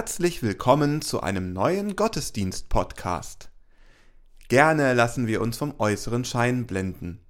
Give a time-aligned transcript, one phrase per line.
[0.00, 3.50] Herzlich willkommen zu einem neuen Gottesdienst-Podcast.
[4.48, 7.20] Gerne lassen wir uns vom äußeren Schein blenden.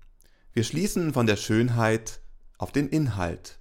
[0.53, 2.21] Wir schließen von der Schönheit
[2.59, 3.59] auf den Inhalt.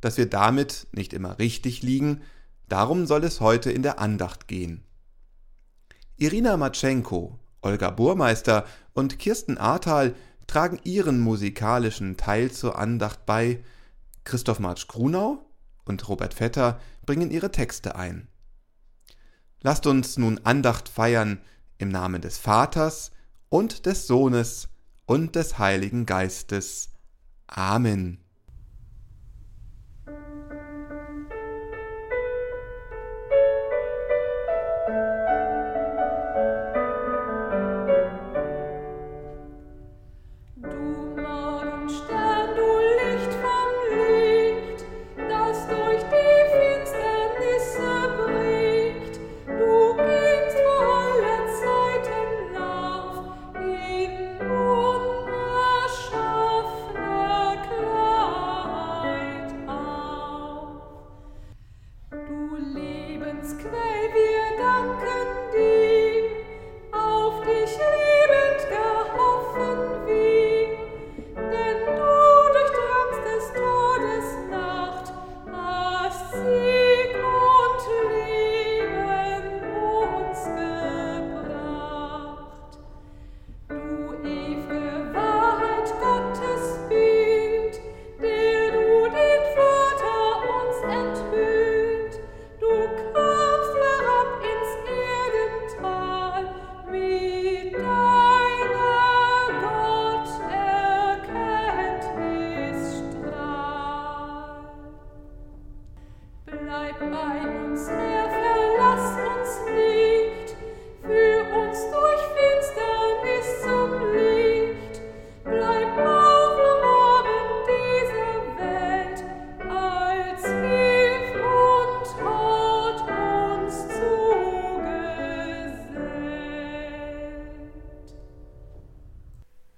[0.00, 2.22] Dass wir damit nicht immer richtig liegen,
[2.70, 4.82] darum soll es heute in der Andacht gehen.
[6.16, 10.14] Irina Matschenko, Olga Burmeister und Kirsten Ahrtal
[10.46, 13.62] tragen ihren musikalischen Teil zur Andacht bei,
[14.24, 15.49] Christoph Marsch Grunau
[15.90, 18.28] und Robert Vetter bringen ihre Texte ein.
[19.60, 21.40] Lasst uns nun Andacht feiern
[21.76, 23.10] im Namen des Vaters
[23.50, 24.68] und des Sohnes
[25.04, 26.88] und des Heiligen Geistes.
[27.46, 28.24] Amen.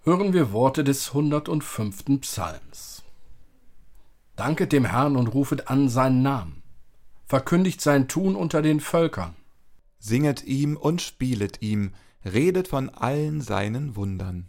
[0.05, 2.21] Hören wir Worte des 105.
[2.23, 3.05] Psalms.
[4.35, 6.63] Danket dem Herrn und rufet an seinen Namen.
[7.25, 9.37] Verkündigt sein Tun unter den Völkern.
[10.01, 11.93] Singet ihm und spielet ihm,
[12.25, 14.49] redet von allen seinen Wundern.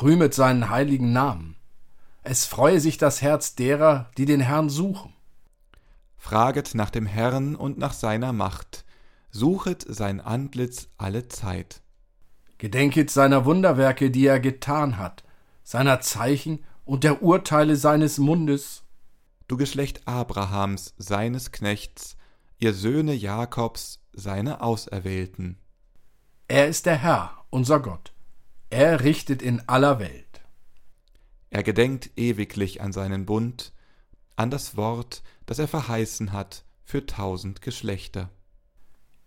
[0.00, 1.56] Rühmet seinen heiligen Namen.
[2.22, 5.12] Es freue sich das Herz derer, die den Herrn suchen.
[6.16, 8.86] Fraget nach dem Herrn und nach seiner Macht.
[9.30, 11.81] Suchet sein Antlitz alle Zeit.
[12.62, 15.24] Gedenket seiner Wunderwerke, die er getan hat,
[15.64, 18.84] seiner Zeichen und der Urteile seines Mundes.
[19.48, 22.16] Du Geschlecht Abrahams, seines Knechts,
[22.60, 25.58] ihr Söhne Jakobs, seine Auserwählten.
[26.46, 28.12] Er ist der Herr, unser Gott.
[28.70, 30.40] Er richtet in aller Welt.
[31.50, 33.72] Er gedenkt ewiglich an seinen Bund,
[34.36, 38.30] an das Wort, das er verheißen hat für tausend Geschlechter.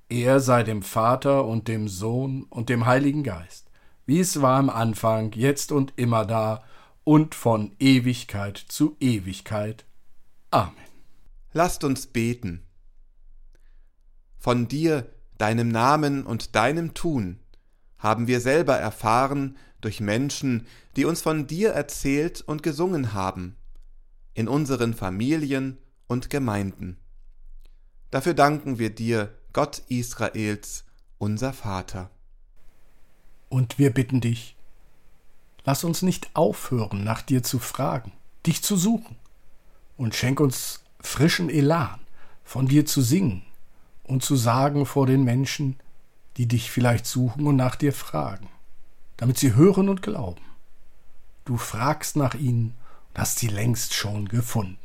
[0.10, 3.72] Er sei dem Vater und dem Sohn und dem Heiligen Geist,
[4.06, 6.64] wie es war am Anfang, jetzt und immer da
[7.04, 9.86] und von Ewigkeit zu Ewigkeit.
[10.52, 10.76] Amen.
[11.54, 12.62] Lasst uns beten.
[14.38, 15.10] Von dir,
[15.40, 17.40] deinem Namen und deinem Tun
[17.98, 23.58] haben wir selber erfahren durch Menschen, die uns von dir erzählt und gesungen haben,
[24.36, 26.98] in unseren Familien und Gemeinden.
[28.12, 30.84] Dafür danken wir dir, Gott Israels,
[31.18, 32.10] unser Vater.
[33.48, 34.58] Und wir bitten dich,
[35.64, 38.12] lass uns nicht aufhören, nach dir zu fragen,
[38.46, 39.16] dich zu suchen,
[39.96, 42.02] und schenk uns frischen Elan,
[42.44, 43.44] von dir zu singen
[44.04, 45.80] und zu sagen vor den Menschen,
[46.36, 48.50] die dich vielleicht suchen und nach dir fragen,
[49.16, 50.44] damit sie hören und glauben.
[51.46, 52.74] Du fragst nach ihnen
[53.14, 54.85] und hast sie längst schon gefunden.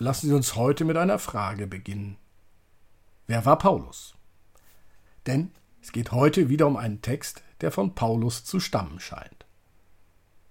[0.00, 2.16] lassen Sie uns heute mit einer Frage beginnen.
[3.26, 4.14] Wer war Paulus?
[5.26, 5.52] Denn
[5.82, 9.44] es geht heute wieder um einen Text, der von Paulus zu stammen scheint.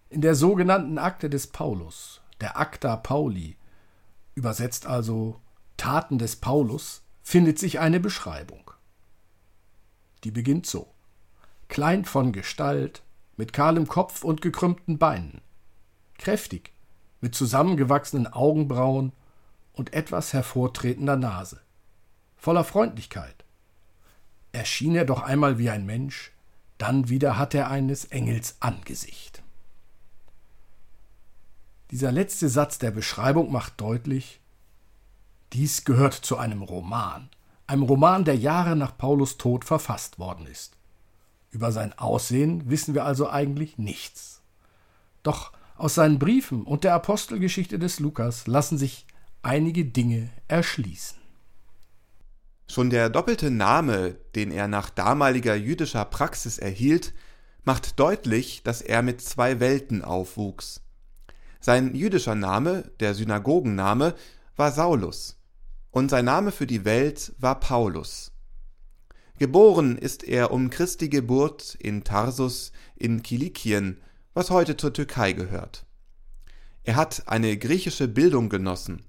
[0.10, 3.58] In der sogenannten Akte des Paulus, der Acta Pauli,
[4.36, 5.42] übersetzt also
[5.78, 8.72] Taten des Paulus, findet sich eine Beschreibung.
[10.24, 10.94] Die beginnt so.
[11.70, 13.02] Klein von Gestalt,
[13.36, 15.42] mit kahlem Kopf und gekrümmten Beinen,
[16.18, 16.74] kräftig,
[17.22, 19.12] mit zusammengewachsenen Augenbrauen
[19.80, 21.62] und etwas hervortretender Nase,
[22.36, 23.46] voller Freundlichkeit.
[24.52, 26.34] Erschien er doch einmal wie ein Mensch,
[26.78, 29.42] dann wieder hat er eines Engels Angesicht.
[31.92, 34.42] Dieser letzte Satz der Beschreibung macht deutlich,
[35.54, 37.30] dies gehört zu einem Roman,
[37.66, 40.76] einem Roman, der Jahre nach Paulus Tod verfasst worden ist.
[41.52, 44.42] Über sein Aussehen wissen wir also eigentlich nichts.
[45.24, 49.06] Doch aus seinen Briefen und der Apostelgeschichte des Lukas lassen sich
[49.42, 51.18] einige Dinge erschließen.
[52.68, 57.14] Schon der doppelte Name, den er nach damaliger jüdischer Praxis erhielt,
[57.64, 60.82] macht deutlich, dass er mit zwei Welten aufwuchs.
[61.60, 64.16] Sein jüdischer Name, der Synagogenname,
[64.56, 65.38] war Saulus,
[65.92, 68.32] und sein Name für die Welt war Paulus.
[69.40, 74.02] Geboren ist er um Christi Geburt in Tarsus in Kilikien,
[74.34, 75.86] was heute zur Türkei gehört.
[76.84, 79.06] Er hat eine griechische Bildung genossen.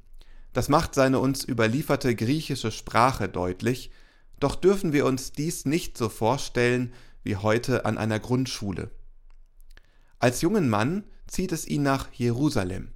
[0.53, 3.91] Das macht seine uns überlieferte griechische Sprache deutlich,
[4.41, 6.93] doch dürfen wir uns dies nicht so vorstellen
[7.23, 8.91] wie heute an einer Grundschule.
[10.19, 12.93] Als jungen Mann zieht es ihn nach Jerusalem,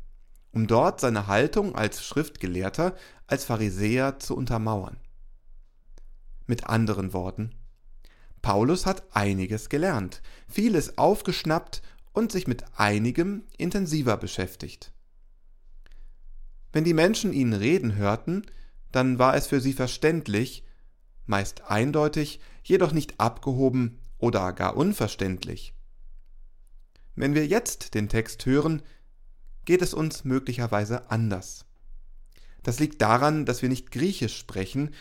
[0.52, 2.96] um dort seine Haltung als Schriftgelehrter,
[3.26, 4.96] als Pharisäer zu untermauern.
[6.46, 7.54] Mit anderen Worten,
[8.42, 11.82] Paulus hat einiges gelernt, vieles aufgeschnappt
[12.12, 14.93] und sich mit einigem intensiver beschäftigt.
[16.74, 18.42] Wenn die Menschen ihn reden hörten,
[18.90, 20.64] dann war es für sie verständlich,
[21.24, 25.72] meist eindeutig, jedoch nicht abgehoben oder gar unverständlich.
[27.14, 28.82] Wenn wir jetzt den Text hören,
[29.64, 31.64] geht es uns möglicherweise anders.
[32.64, 34.92] Das liegt daran, dass wir nicht Griechisch sprechen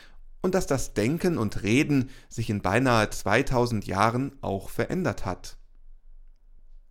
[0.44, 5.58] und dass das Denken und Reden sich in beinahe 2000 Jahren auch verändert hat.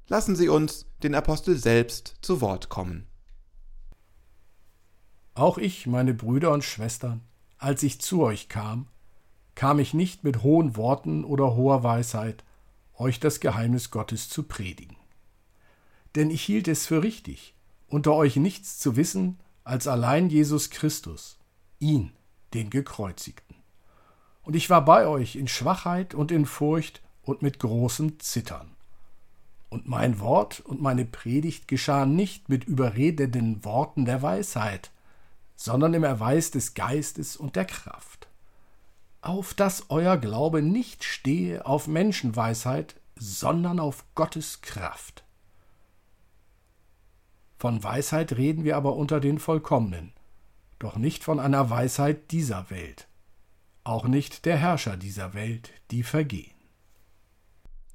[0.08, 3.06] Lassen Sie uns den Apostel selbst zu Wort kommen.
[5.34, 7.22] Auch ich, meine Brüder und Schwestern,
[7.58, 8.86] als ich zu euch kam,
[9.54, 12.44] kam ich nicht mit hohen Worten oder hoher Weisheit,
[12.98, 14.96] euch das Geheimnis Gottes zu predigen.
[16.14, 17.54] Denn ich hielt es für richtig,
[17.88, 21.38] unter euch nichts zu wissen als allein Jesus Christus,
[21.78, 22.12] ihn,
[22.52, 23.56] den Gekreuzigten.
[24.42, 28.72] Und ich war bei euch in Schwachheit und in Furcht und mit großem Zittern.
[29.70, 34.91] Und mein Wort und meine Predigt geschahen nicht mit überredenden Worten der Weisheit,
[35.62, 38.28] sondern im Erweis des Geistes und der Kraft.
[39.20, 45.24] Auf dass euer Glaube nicht stehe auf Menschenweisheit, sondern auf Gottes Kraft.
[47.58, 50.12] Von Weisheit reden wir aber unter den Vollkommenen,
[50.80, 53.06] doch nicht von einer Weisheit dieser Welt,
[53.84, 56.50] auch nicht der Herrscher dieser Welt, die vergehen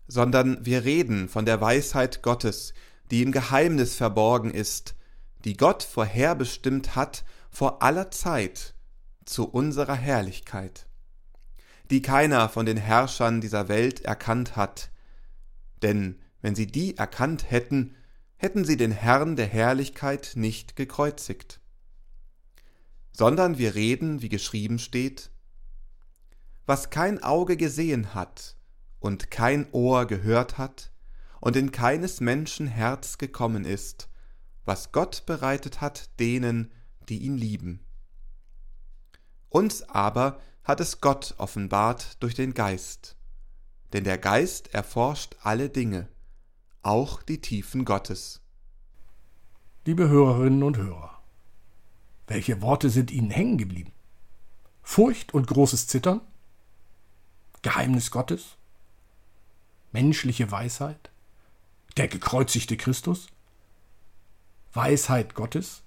[0.08, 2.74] sondern wir reden von der Weisheit Gottes,
[3.12, 4.96] die im Geheimnis verborgen ist,
[5.44, 8.74] die Gott vorherbestimmt hat vor aller Zeit
[9.26, 10.88] zu unserer Herrlichkeit,
[11.90, 14.92] die keiner von den Herrschern dieser Welt erkannt hat,
[15.82, 17.96] denn wenn sie die erkannt hätten,
[18.38, 21.60] hätten sie den Herrn der Herrlichkeit nicht gekreuzigt.
[23.12, 25.32] Sondern wir reden, wie geschrieben steht,
[26.66, 28.58] was kein Auge gesehen hat,
[29.00, 30.92] und kein Ohr gehört hat
[31.40, 34.10] und in keines Menschen Herz gekommen ist,
[34.66, 36.72] was Gott bereitet hat denen,
[37.10, 37.80] die ihn lieben.
[39.50, 43.16] Uns aber hat es Gott offenbart durch den Geist,
[43.94, 46.08] denn der Geist erforscht alle Dinge,
[46.84, 48.42] auch die Tiefen Gottes.
[49.86, 51.22] Liebe Hörerinnen und Hörer,
[52.28, 53.94] welche Worte sind Ihnen hängen geblieben?
[54.82, 56.22] Furcht und großes Zittern?
[57.62, 58.58] Geheimnis Gottes?
[59.98, 61.10] menschliche Weisheit?
[61.98, 63.28] Der gekreuzigte Christus?
[64.74, 65.82] Weisheit Gottes?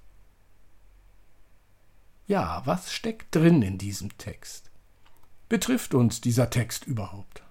[2.31, 4.71] Ja, was steckt drin in diesem Text?
[5.49, 7.43] Betrifft uns dieser Text überhaupt?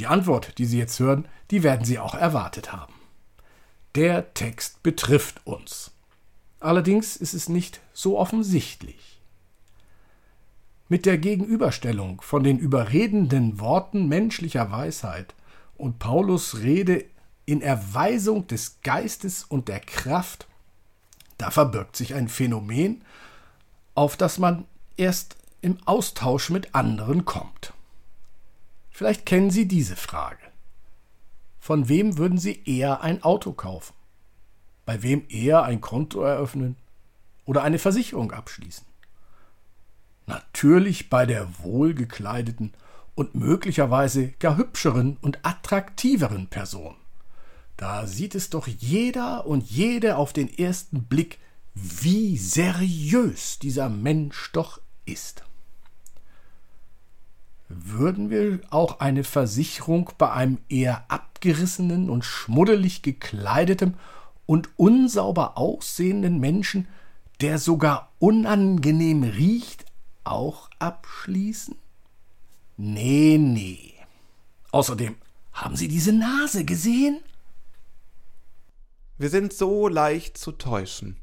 [0.00, 2.94] Die Antwort, die Sie jetzt hören, die werden Sie auch erwartet haben.
[3.94, 5.92] Der Text betrifft uns.
[6.58, 9.20] Allerdings ist es nicht so offensichtlich.
[10.88, 15.36] Mit der Gegenüberstellung von den überredenden Worten menschlicher Weisheit
[15.76, 17.04] und Paulus Rede
[17.46, 20.48] in Erweisung des Geistes und der Kraft
[21.38, 23.04] Da verbirgt sich ein Phänomen,
[23.94, 27.72] auf das man erst im Austausch mit anderen kommt.
[28.90, 30.38] Vielleicht kennen Sie diese Frage.
[31.58, 33.94] Von wem würden Sie eher ein Auto kaufen?
[34.84, 36.76] Bei wem eher ein Konto eröffnen
[37.44, 38.86] oder eine Versicherung abschließen?
[40.26, 42.72] Natürlich bei der wohlgekleideten
[43.14, 46.96] und möglicherweise gar hübscheren und attraktiveren Person.
[47.76, 51.38] Da sieht es doch jeder und jede auf den ersten Blick,
[51.74, 55.44] wie seriös dieser Mensch doch ist.
[57.68, 63.96] Würden wir auch eine Versicherung bei einem eher abgerissenen und schmuddelig gekleideten
[64.44, 66.86] und unsauber aussehenden Menschen,
[67.40, 69.86] der sogar unangenehm riecht,
[70.24, 71.74] auch abschließen?
[72.76, 73.94] Nee, nee.
[74.70, 75.16] Außerdem,
[75.52, 77.20] haben Sie diese Nase gesehen?
[79.22, 81.16] Wir sind so leicht zu täuschen.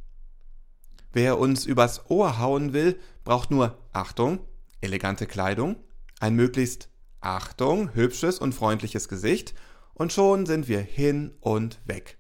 [1.12, 4.40] Wer uns übers Ohr hauen will, braucht nur Achtung,
[4.80, 5.76] elegante Kleidung,
[6.22, 6.88] ein möglichst
[7.20, 9.54] Achtung, hübsches und freundliches Gesicht,
[9.96, 12.18] und schon sind wir hin und weg.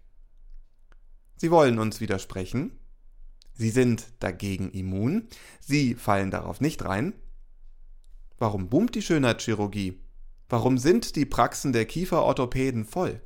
[1.37, 2.77] Sie wollen uns widersprechen,
[3.53, 5.29] Sie sind dagegen immun,
[5.61, 7.13] Sie fallen darauf nicht rein.
[8.37, 9.97] Warum boomt die Schönheitschirurgie?
[10.49, 13.21] Warum sind die Praxen der Kieferorthopäden voll?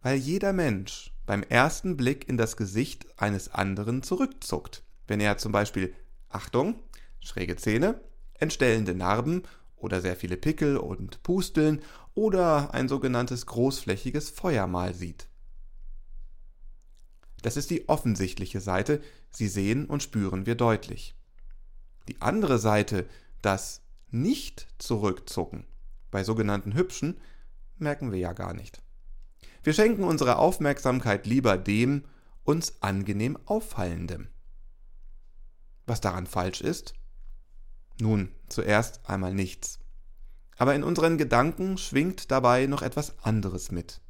[0.00, 5.52] Weil jeder Mensch beim ersten Blick in das Gesicht eines anderen zurückzuckt, wenn er zum
[5.52, 5.94] Beispiel
[6.28, 6.76] Achtung,
[7.20, 8.00] schräge Zähne,
[8.34, 9.42] entstellende Narben
[9.76, 11.82] oder sehr viele Pickel und Pusteln
[12.14, 15.28] oder ein sogenanntes großflächiges Feuermal sieht.
[17.42, 21.14] Das ist die offensichtliche Seite, sie sehen und spüren wir deutlich.
[22.08, 23.06] Die andere Seite,
[23.42, 25.64] das Nicht-Zurückzucken,
[26.10, 27.20] bei sogenannten Hübschen,
[27.78, 28.82] merken wir ja gar nicht.
[29.66, 32.04] Wir schenken unsere Aufmerksamkeit lieber dem
[32.44, 34.28] uns angenehm Auffallendem.
[35.86, 36.94] Was daran falsch ist?
[38.00, 39.80] Nun, zuerst einmal nichts.
[40.56, 44.00] Aber in unseren Gedanken schwingt dabei noch etwas anderes mit.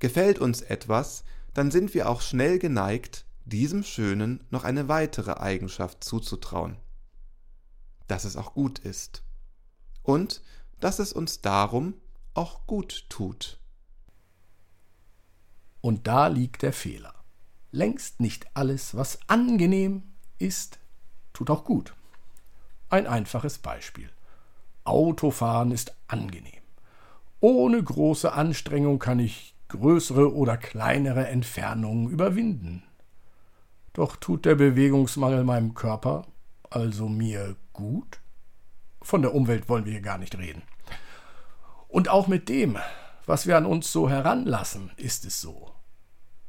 [0.00, 6.04] Gefällt uns etwas, dann sind wir auch schnell geneigt, diesem Schönen noch eine weitere Eigenschaft
[6.04, 6.76] zuzutrauen.
[8.06, 9.22] Dass es auch gut ist.
[10.02, 10.42] Und
[10.78, 11.94] dass es uns darum
[12.34, 13.61] auch gut tut.
[15.82, 17.12] Und da liegt der Fehler.
[17.72, 20.04] Längst nicht alles, was angenehm
[20.38, 20.78] ist,
[21.34, 21.94] tut auch gut.
[22.88, 24.08] Ein einfaches Beispiel.
[24.84, 26.62] Autofahren ist angenehm.
[27.40, 32.84] Ohne große Anstrengung kann ich größere oder kleinere Entfernungen überwinden.
[33.92, 36.26] Doch tut der Bewegungsmangel meinem Körper,
[36.70, 38.20] also mir, gut?
[39.02, 40.62] Von der Umwelt wollen wir hier gar nicht reden.
[41.88, 42.78] Und auch mit dem,
[43.26, 45.72] was wir an uns so heranlassen, ist es so.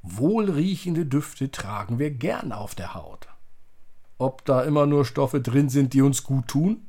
[0.02, 3.28] Wohlriechende Düfte tragen wir gern auf der Haut.
[4.18, 6.88] Ob da immer nur Stoffe drin sind, die uns gut tun?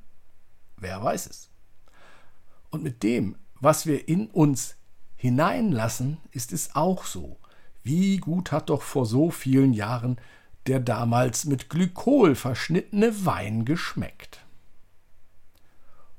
[0.77, 1.51] Wer weiß es.
[2.71, 4.77] Und mit dem, was wir in uns
[5.17, 7.39] hineinlassen, ist es auch so.
[7.83, 10.19] Wie gut hat doch vor so vielen Jahren
[10.67, 14.45] der damals mit Glykol verschnittene Wein geschmeckt.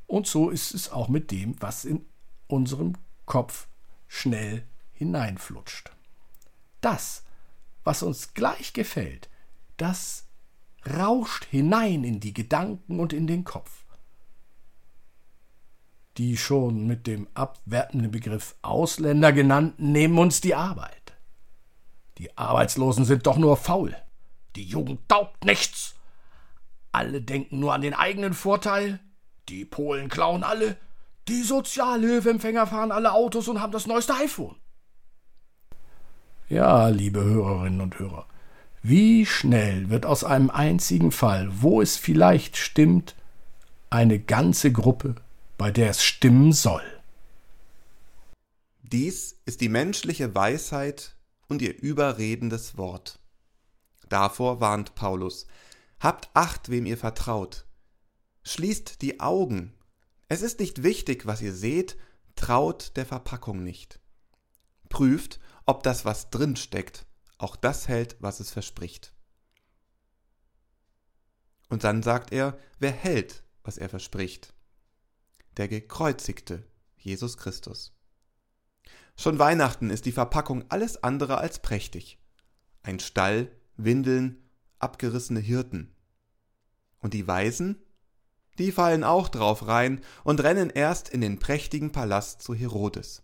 [0.07, 2.05] Und so ist es auch mit dem, was in
[2.47, 2.93] unserem
[3.25, 3.67] Kopf
[4.07, 5.91] schnell hineinflutscht.
[6.81, 7.23] Das,
[7.83, 9.29] was uns gleich gefällt,
[9.77, 10.27] das
[10.87, 13.85] rauscht hinein in die Gedanken und in den Kopf.
[16.17, 21.13] Die schon mit dem abwertenden Begriff Ausländer genannten nehmen uns die Arbeit.
[22.17, 23.95] Die Arbeitslosen sind doch nur faul.
[24.55, 25.95] Die Jugend taugt nichts.
[26.93, 29.01] Alle denken nur an den eigenen Vorteil.
[29.49, 30.77] Die Polen klauen alle.
[31.27, 34.55] Die Sozialhilfeempfänger fahren alle Autos und haben das neueste iPhone.
[36.47, 38.27] Ja, liebe Hörerinnen und Hörer,
[38.83, 43.15] wie schnell wird aus einem einzigen Fall, wo es vielleicht stimmt,
[43.89, 45.15] eine ganze Gruppe,
[45.57, 46.83] bei der es stimmen soll.
[48.83, 51.15] Dies ist die menschliche Weisheit
[51.47, 53.19] und ihr überredendes Wort.
[54.09, 55.47] Davor warnt Paulus.
[55.99, 57.65] Habt Acht, wem ihr vertraut.
[58.43, 59.73] Schließt die Augen.
[60.27, 61.97] Es ist nicht wichtig, was ihr seht,
[62.35, 63.99] traut der Verpackung nicht.
[64.89, 67.05] Prüft, ob das, was drin steckt,
[67.37, 69.13] auch das hält, was es verspricht.
[71.69, 74.53] Und dann sagt er, wer hält, was er verspricht?
[75.57, 76.65] Der gekreuzigte
[76.97, 77.93] Jesus Christus.
[79.17, 82.19] Schon Weihnachten ist die Verpackung alles andere als prächtig.
[82.83, 85.95] Ein Stall, Windeln, abgerissene Hirten.
[86.99, 87.84] Und die Weisen?
[88.57, 93.23] Die fallen auch drauf rein und rennen erst in den prächtigen Palast zu Herodes.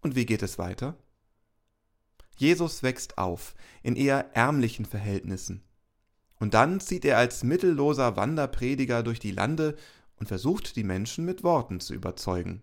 [0.00, 0.96] Und wie geht es weiter?
[2.36, 5.62] Jesus wächst auf in eher ärmlichen Verhältnissen.
[6.36, 9.76] Und dann zieht er als mittelloser Wanderprediger durch die Lande
[10.16, 12.62] und versucht die Menschen mit Worten zu überzeugen.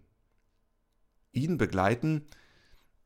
[1.32, 2.26] Ihn begleiten,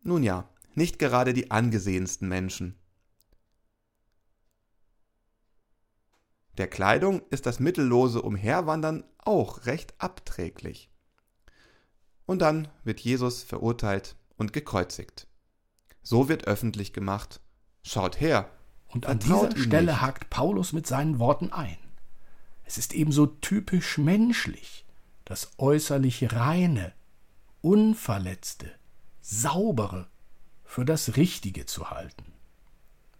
[0.02, 2.76] nun ja, nicht gerade die angesehensten Menschen.
[6.58, 10.90] Der Kleidung ist das mittellose Umherwandern auch recht abträglich.
[12.26, 15.28] Und dann wird Jesus verurteilt und gekreuzigt.
[16.02, 17.42] So wird öffentlich gemacht,
[17.84, 18.50] schaut her.
[18.88, 20.02] Und an dieser Stelle nicht.
[20.02, 21.78] hakt Paulus mit seinen Worten ein.
[22.64, 24.86] Es ist ebenso typisch menschlich,
[25.26, 26.94] das äußerlich reine,
[27.62, 28.72] unverletzte,
[29.22, 30.08] saubere
[30.64, 32.34] für das Richtige zu halten.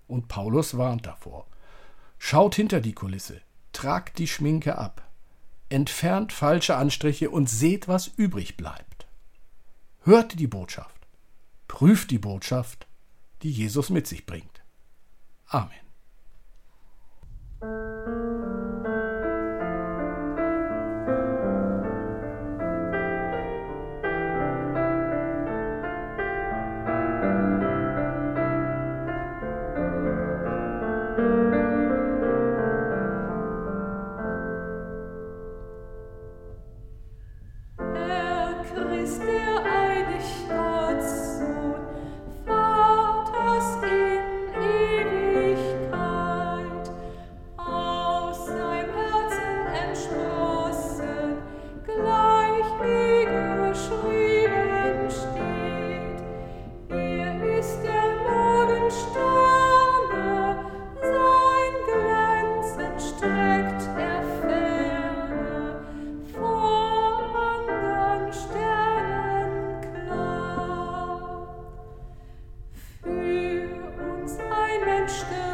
[0.08, 1.48] Und Paulus warnt davor.
[2.28, 3.40] Schaut hinter die Kulisse,
[3.72, 5.08] tragt die Schminke ab,
[5.70, 9.06] entfernt falsche Anstriche und seht, was übrig bleibt.
[10.02, 11.08] Hört die Botschaft,
[11.68, 12.88] prüft die Botschaft,
[13.44, 14.64] die Jesus mit sich bringt.
[15.46, 15.70] Amen.
[75.06, 75.45] wünschte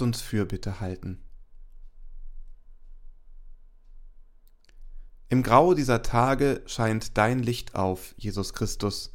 [0.00, 1.18] Lasst uns Fürbitte halten.
[5.28, 9.12] Im Grau dieser Tage scheint dein Licht auf, Jesus Christus.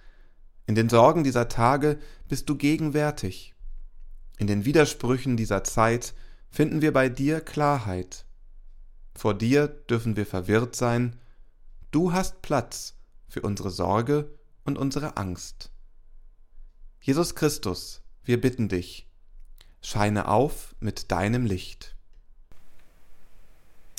[0.68, 3.56] In den Sorgen dieser Tage bist du gegenwärtig.
[4.38, 6.14] In den Widersprüchen dieser Zeit
[6.52, 8.28] finden wir bei dir Klarheit.
[9.16, 11.16] Vor dir dürfen wir verwirrt sein.
[11.90, 12.94] Du hast Platz
[13.28, 15.72] für unsere Sorge und unsere Angst.
[17.02, 19.08] Jesus Christus, wir bitten dich,
[19.86, 21.94] scheine auf mit deinem Licht.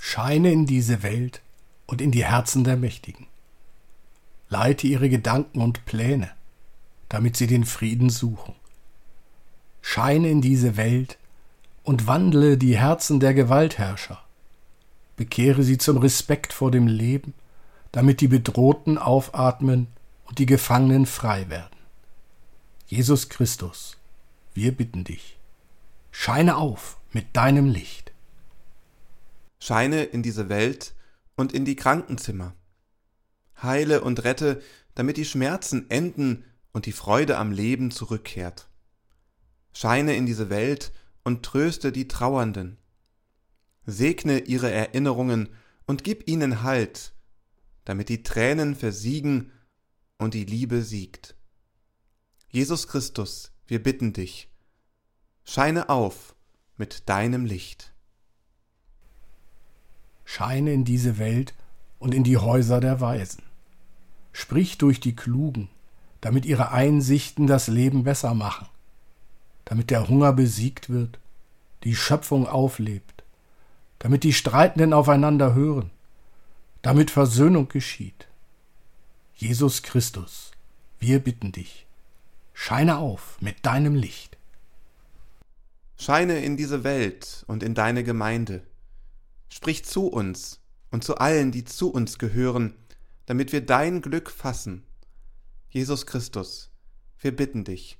[0.01, 1.43] Scheine in diese Welt
[1.87, 3.29] und in die Herzen der Mächtigen.
[4.49, 6.31] Leite ihre Gedanken und Pläne,
[7.09, 8.57] damit sie den Frieden suchen.
[9.81, 11.19] Scheine in diese Welt
[11.85, 14.21] und wandle die Herzen der Gewaltherrscher.
[15.15, 17.33] Bekehre sie zum Respekt vor dem Leben,
[17.93, 19.87] damit die Bedrohten aufatmen
[20.25, 21.79] und die Gefangenen frei werden.
[22.89, 23.97] Jesus Christus,
[24.53, 25.36] wir bitten dich.
[26.19, 28.13] Scheine auf mit deinem Licht.
[29.61, 30.95] Scheine in diese Welt
[31.37, 32.57] und in die Krankenzimmer.
[33.63, 34.63] Heile und rette,
[34.95, 38.69] damit die Schmerzen enden und die Freude am Leben zurückkehrt.
[39.75, 40.91] Scheine in diese Welt
[41.23, 42.79] und tröste die Trauernden.
[43.85, 45.51] Segne ihre Erinnerungen
[45.87, 47.13] und gib ihnen Halt,
[47.85, 49.53] damit die Tränen versiegen
[50.17, 51.37] und die Liebe siegt.
[52.49, 54.49] Jesus Christus, wir bitten dich,
[55.49, 56.35] Scheine auf
[56.77, 57.93] mit deinem Licht.
[60.25, 61.55] Scheine in diese Welt
[62.01, 63.45] und in die Häuser der Weisen.
[64.33, 65.71] Sprich durch die Klugen,
[66.21, 68.67] damit ihre Einsichten das Leben besser machen,
[69.65, 71.21] damit der Hunger besiegt wird,
[71.85, 73.23] die Schöpfung auflebt,
[74.01, 75.91] damit die Streitenden aufeinander hören,
[76.83, 78.27] damit Versöhnung geschieht.
[79.37, 80.51] Jesus Christus,
[80.99, 81.87] wir bitten dich,
[82.53, 84.36] scheine auf mit deinem Licht.
[85.99, 88.67] Scheine in diese Welt und in deine Gemeinde.
[89.49, 92.75] Sprich zu uns und zu allen, die zu uns gehören,
[93.25, 94.85] damit wir dein Glück fassen.
[95.69, 96.71] Jesus Christus,
[97.19, 97.99] wir bitten dich,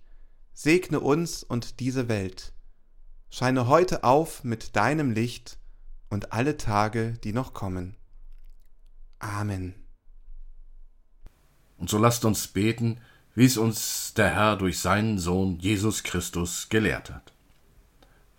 [0.53, 2.53] segne uns und diese Welt.
[3.31, 5.59] Scheine heute auf mit deinem Licht
[6.09, 7.97] und alle Tage, die noch kommen.
[9.19, 9.75] Amen.
[11.77, 13.01] Und so lasst uns beten,
[13.35, 17.36] wie es uns der Herr durch seinen Sohn Jesus Christus gelehrt hat.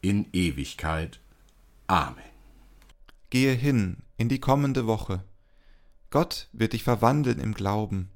[0.00, 1.20] in Ewigkeit.
[1.86, 2.24] Amen.
[3.30, 5.24] Gehe hin in die kommende Woche.
[6.10, 8.10] Gott wird dich verwandeln im Glauben.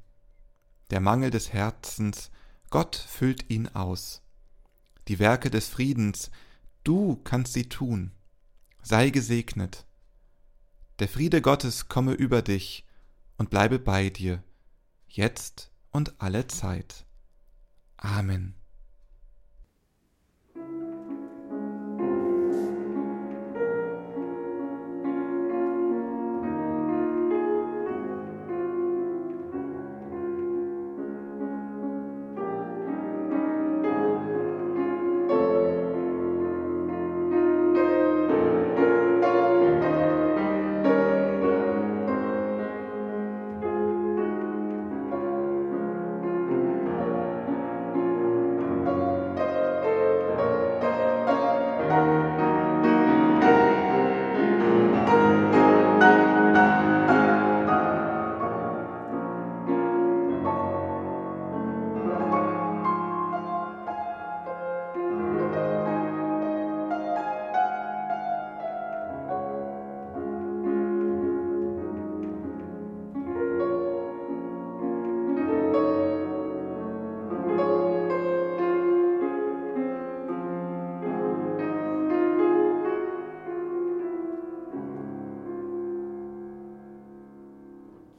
[0.90, 2.30] Der Mangel des Herzens,
[2.70, 4.22] Gott füllt ihn aus.
[5.08, 6.30] Die Werke des Friedens,
[6.82, 8.10] du kannst sie tun.
[8.82, 9.86] Sei gesegnet.
[10.98, 12.84] Der Friede Gottes komme über dich
[13.36, 14.42] und bleibe bei dir,
[15.08, 17.06] jetzt und alle Zeit.
[17.96, 18.54] Amen.